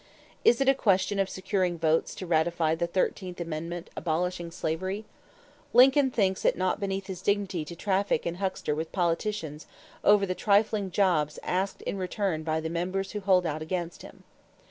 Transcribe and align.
Is 0.43 0.59
it 0.59 0.67
a 0.67 0.73
question 0.73 1.19
of 1.19 1.29
securing 1.29 1.77
votes 1.77 2.15
to 2.15 2.25
ratify 2.25 2.73
the 2.73 2.87
thirteenth 2.87 3.39
amendment 3.39 3.91
abolishing 3.95 4.49
slavery? 4.49 5.05
Lincoln 5.73 6.09
thinks 6.09 6.43
it 6.43 6.57
not 6.57 6.79
beneath 6.79 7.05
his 7.05 7.21
dignity 7.21 7.63
to 7.63 7.75
traffic 7.75 8.25
and 8.25 8.37
huckster 8.37 8.73
with 8.73 8.91
politicians 8.91 9.67
over 10.03 10.25
the 10.25 10.33
trifling 10.33 10.89
jobs 10.89 11.37
asked 11.43 11.83
in 11.83 11.99
return 11.99 12.41
by 12.41 12.59
the 12.59 12.67
members 12.67 13.11
who 13.11 13.19
hold 13.19 13.45
out 13.45 13.61
against 13.61 14.01
him. 14.01 14.23